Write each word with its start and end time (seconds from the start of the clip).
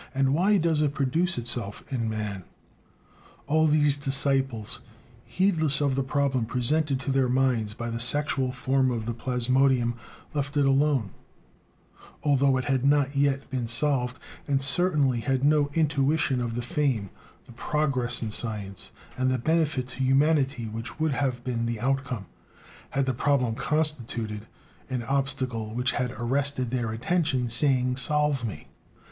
and 0.15 0.33
why 0.33 0.57
does 0.57 0.81
it 0.81 0.95
produce 0.95 1.37
itself 1.37 1.83
in 1.93 2.09
man? 2.09 2.43
All 3.45 3.67
these 3.67 3.97
disciples, 3.97 4.81
heedless 5.27 5.79
of 5.79 5.93
the 5.93 6.01
problem 6.01 6.45
presented 6.47 6.99
to 7.01 7.11
their 7.11 7.29
minds 7.29 7.75
by 7.75 7.91
the 7.91 7.99
sexual 7.99 8.51
form 8.51 8.89
of 8.89 9.05
the 9.05 9.13
plasmodium, 9.13 9.93
left 10.33 10.57
it 10.57 10.65
alone, 10.65 11.11
although 12.23 12.57
it 12.57 12.65
had 12.65 12.83
not 12.83 13.15
yet 13.15 13.47
been 13.51 13.67
solved, 13.67 14.17
and 14.47 14.59
certainly 14.63 15.19
had 15.19 15.43
no 15.43 15.69
intuition 15.75 16.41
of 16.41 16.55
the 16.55 16.63
fame, 16.63 17.11
the 17.45 17.51
progress 17.51 18.23
in 18.23 18.31
science, 18.31 18.89
and 19.15 19.29
the 19.29 19.37
benefit 19.37 19.87
to 19.89 20.03
humanity 20.03 20.65
which 20.65 20.99
would 20.99 21.11
have 21.11 21.43
been 21.43 21.67
the 21.67 21.79
outcome, 21.79 22.25
had 22.89 23.05
the 23.05 23.13
problem 23.13 23.53
constituted 23.53 24.47
an 24.89 25.03
obstacle 25.03 25.75
which 25.75 25.91
had 25.91 26.09
arrested 26.17 26.71
their 26.71 26.91
attention, 26.91 27.47
saying: 27.51 27.95
"Solve 27.95 28.43
me." 28.43 28.67